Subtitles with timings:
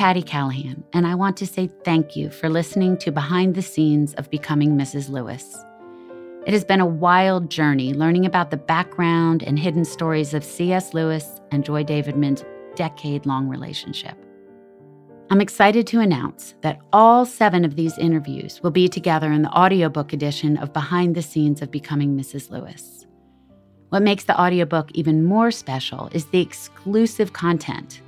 [0.00, 4.14] Patti Callahan, and I want to say thank you for listening to Behind the Scenes
[4.14, 5.10] of Becoming Mrs.
[5.10, 5.62] Lewis.
[6.46, 10.94] It has been a wild journey learning about the background and hidden stories of C.S.
[10.94, 14.16] Lewis and Joy Davidman's decade long relationship.
[15.28, 19.52] I'm excited to announce that all seven of these interviews will be together in the
[19.52, 22.48] audiobook edition of Behind the Scenes of Becoming Mrs.
[22.48, 23.06] Lewis.
[23.90, 28.00] What makes the audiobook even more special is the exclusive content,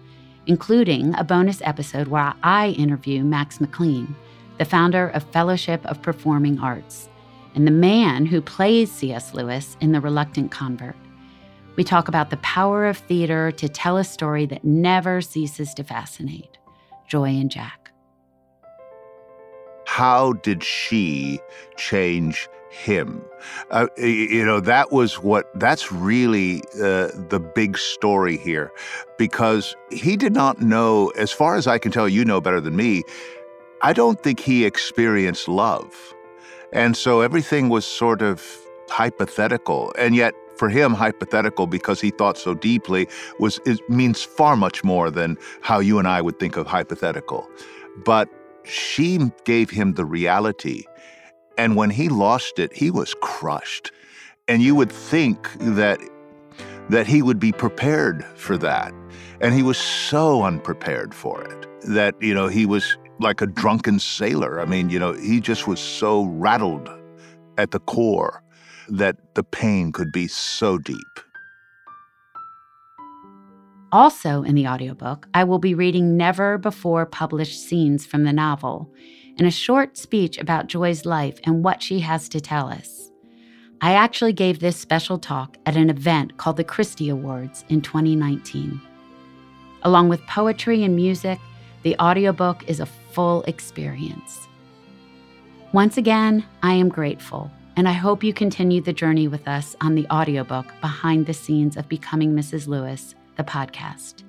[0.46, 4.14] including a bonus episode where I interview Max McLean,
[4.58, 7.08] the founder of Fellowship of Performing Arts,
[7.54, 9.34] and the man who plays C.S.
[9.34, 10.96] Lewis in The Reluctant Convert.
[11.76, 15.84] We talk about the power of theater to tell a story that never ceases to
[15.84, 16.58] fascinate.
[17.06, 17.91] Joy and Jack.
[19.92, 21.38] How did she
[21.76, 23.22] change him?
[23.70, 28.72] Uh, you know, that was what, that's really uh, the big story here
[29.18, 32.74] because he did not know, as far as I can tell, you know better than
[32.74, 33.02] me,
[33.82, 36.14] I don't think he experienced love.
[36.72, 38.42] And so everything was sort of
[38.88, 39.92] hypothetical.
[39.98, 44.82] And yet, for him, hypothetical because he thought so deeply was it means far much
[44.84, 47.46] more than how you and I would think of hypothetical.
[48.06, 48.30] But
[48.64, 50.84] she gave him the reality.
[51.58, 53.92] And when he lost it, he was crushed.
[54.48, 56.00] And you would think that
[56.88, 58.92] that he would be prepared for that.
[59.40, 63.98] And he was so unprepared for it that, you know, he was like a drunken
[63.98, 64.60] sailor.
[64.60, 66.88] I mean, you know, he just was so rattled
[67.58, 68.42] at the core
[68.88, 71.20] that the pain could be so deep.
[73.92, 78.90] Also, in the audiobook, I will be reading never before published scenes from the novel
[79.36, 83.10] and a short speech about Joy's life and what she has to tell us.
[83.82, 88.80] I actually gave this special talk at an event called the Christy Awards in 2019.
[89.82, 91.38] Along with poetry and music,
[91.82, 94.48] the audiobook is a full experience.
[95.72, 99.94] Once again, I am grateful and I hope you continue the journey with us on
[99.94, 102.68] the audiobook Behind the Scenes of Becoming Mrs.
[102.68, 104.24] Lewis, the podcast.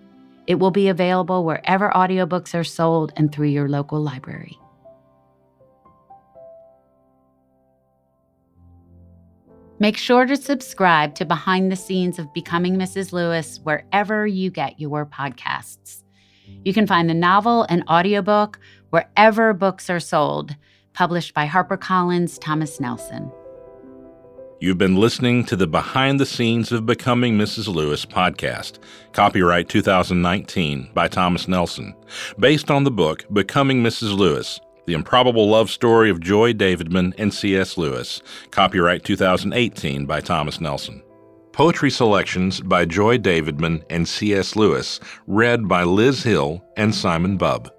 [0.48, 4.58] It will be available wherever audiobooks are sold and through your local library.
[9.80, 13.12] Make sure to subscribe to Behind the Scenes of Becoming Mrs.
[13.12, 16.04] Lewis wherever you get your podcasts.
[16.64, 18.60] You can find the novel and audiobook
[18.92, 20.56] wherever books are sold
[20.94, 23.32] published by HarperCollins Thomas Nelson.
[24.64, 27.68] You've been listening to the Behind the Scenes of Becoming Mrs.
[27.68, 28.80] Lewis podcast,
[29.12, 31.94] copyright 2019 by Thomas Nelson,
[32.40, 34.18] based on the book Becoming Mrs.
[34.18, 37.78] Lewis The Improbable Love Story of Joy Davidman and C.S.
[37.78, 41.04] Lewis, copyright 2018 by Thomas Nelson.
[41.52, 44.56] Poetry selections by Joy Davidman and C.S.
[44.56, 47.70] Lewis, read by Liz Hill and Simon Bubb.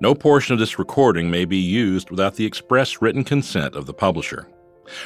[0.00, 3.94] No portion of this recording may be used without the express written consent of the
[3.94, 4.48] publisher.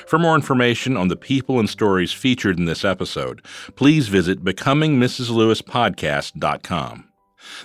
[0.06, 3.44] For more information on the people and stories featured in this episode,
[3.76, 7.04] please visit becomingmrslewispodcast.com.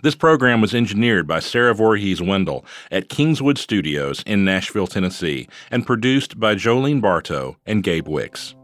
[0.02, 5.86] This program was engineered by Sarah Voorhees Wendell at Kingswood Studios in Nashville, Tennessee, and
[5.86, 8.56] produced by Jolene Bartow and Gabe Wicks.